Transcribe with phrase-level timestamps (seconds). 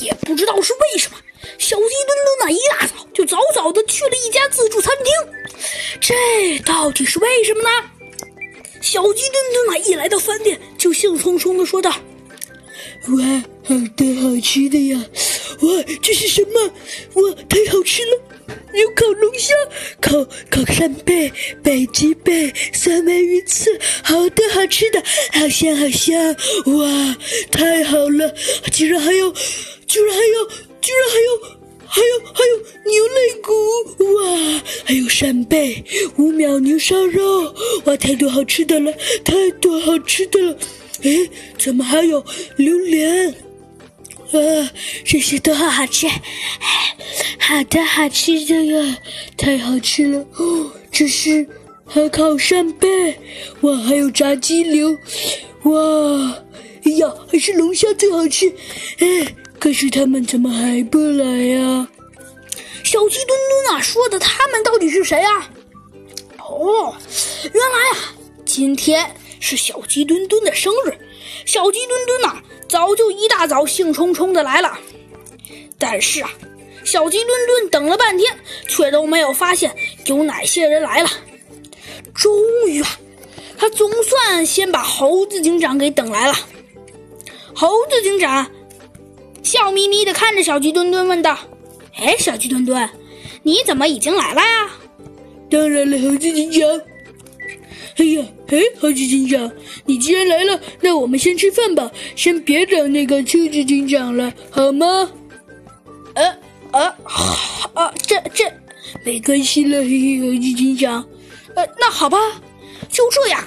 [0.00, 1.18] 也不知道是为什么，
[1.58, 5.06] 小鸡墩墩呢一大早就早早的去了一家自助餐厅。
[6.00, 7.68] 这到底是为什么呢？
[8.80, 11.90] 小鸡墩墩啊，一来到饭店就兴冲冲的说道
[13.12, 14.98] ：“哇，好多好吃的呀！
[15.60, 15.68] 哇，
[16.02, 16.62] 这是什么？
[17.14, 18.20] 哇，太好吃了！
[20.50, 25.02] 烤、扇贝、北极贝、三文鱼刺，好多好吃的，
[25.32, 26.36] 好香好香！
[26.76, 27.16] 哇，
[27.50, 28.34] 太好了！
[28.72, 29.32] 居然还有，
[29.86, 30.48] 居然还有，
[30.80, 31.38] 居然还有，
[31.86, 32.56] 还有还有
[32.90, 33.52] 牛肋骨！
[34.14, 35.84] 哇，还有扇贝、
[36.16, 37.54] 五秒牛烧肉！
[37.84, 38.92] 哇，太多好吃的了，
[39.24, 40.58] 太多好吃的了！
[41.02, 41.28] 哎，
[41.58, 42.24] 怎么还有
[42.56, 43.34] 榴莲？
[44.32, 44.70] 啊，
[45.04, 46.06] 这些都好好吃，
[47.50, 48.96] 好的好吃的呀，
[49.36, 50.24] 太好吃了！
[50.36, 51.44] 哦，这是
[51.84, 53.18] 还烤扇贝，
[53.62, 54.96] 哇，还有炸鸡柳，
[55.64, 56.32] 哇，
[56.84, 58.48] 哎呀，还是龙虾最好吃！
[58.98, 61.88] 哎，可是他们怎么还不来呀？
[62.84, 65.50] 小鸡墩墩啊，说的他们到底是谁啊？
[66.38, 66.94] 哦，
[67.52, 68.14] 原来啊，
[68.44, 70.94] 今天是小鸡墩墩的生日，
[71.44, 72.40] 小鸡墩墩呐。
[72.68, 74.78] 早就一大早兴冲冲的来了，
[75.76, 76.30] 但是啊，
[76.84, 78.34] 小鸡墩墩等了半天，
[78.68, 79.74] 却都没有发现
[80.06, 81.08] 有哪些人来了。
[82.14, 82.32] 终
[82.68, 82.98] 于啊，
[83.56, 86.34] 他总算先把猴子警长给等来了。
[87.54, 88.50] 猴子警长
[89.42, 91.38] 笑眯眯的看着小鸡墩墩，问道
[91.96, 92.88] ：“哎，小鸡墩墩，
[93.42, 94.70] 你怎么已经来了呀
[95.50, 96.68] ？”“当然了，猴子警长。”
[97.96, 99.50] 哎呀，哎，猴子警长，
[99.84, 105.10] 你既然来了，那我们先吃饭吧，先别找那个兔子警长了，好吗？
[106.14, 106.36] 呃
[106.72, 106.86] 呃，
[107.74, 108.44] 啊，这这
[109.04, 111.04] 没关系了，嘿嘿，猴子警长。
[111.56, 112.18] 呃，那好吧，
[112.90, 113.42] 就这样，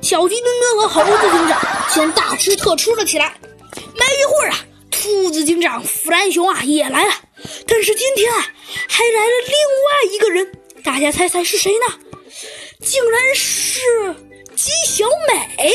[0.00, 3.34] 小鸡墩墩和猴子警长先大吃特吃了起来。
[3.76, 4.58] 没一会儿啊，
[4.90, 7.12] 兔子警长弗兰熊啊也来了，
[7.66, 8.40] 但是今天啊
[8.88, 11.94] 还来了另外一个人，大家猜猜是谁呢？
[12.80, 14.14] 竟然是
[14.54, 15.70] 鸡小美。